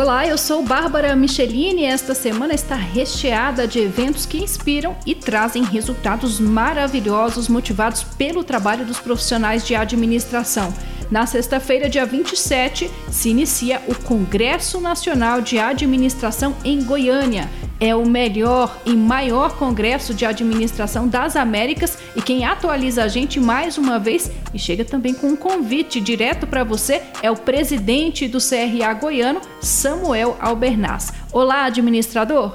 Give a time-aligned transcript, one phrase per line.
[0.00, 5.12] Olá, eu sou Bárbara Michelini e esta semana está recheada de eventos que inspiram e
[5.12, 10.72] trazem resultados maravilhosos motivados pelo trabalho dos profissionais de administração.
[11.10, 17.48] Na sexta-feira, dia 27, se inicia o Congresso Nacional de Administração em Goiânia.
[17.80, 23.40] É o melhor e maior congresso de administração das Américas e quem atualiza a gente
[23.40, 28.28] mais uma vez e chega também com um convite direto para você é o presidente
[28.28, 31.14] do CRA goiano, Samuel Albernaz.
[31.32, 32.52] Olá, administrador.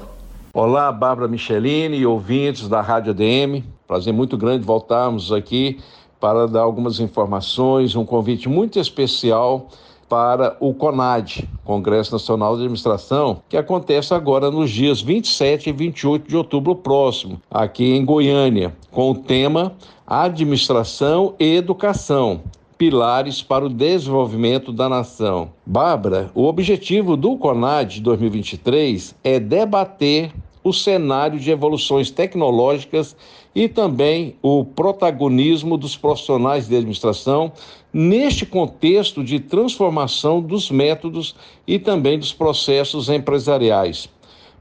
[0.52, 3.64] Olá, Bárbara Michelini e ouvintes da Rádio ADM.
[3.88, 5.80] Prazer muito grande voltarmos aqui
[6.24, 9.68] para dar algumas informações, um convite muito especial
[10.08, 16.26] para o CONAD, Congresso Nacional de Administração, que acontece agora nos dias 27 e 28
[16.26, 19.74] de outubro próximo, aqui em Goiânia, com o tema
[20.06, 22.40] Administração e Educação.
[22.78, 25.50] Pilares para o desenvolvimento da nação.
[25.66, 30.32] Bárbara, o objetivo do CONAD 2023 é debater
[30.64, 33.14] o cenário de evoluções tecnológicas
[33.54, 37.52] e também o protagonismo dos profissionais de administração
[37.92, 44.08] neste contexto de transformação dos métodos e também dos processos empresariais.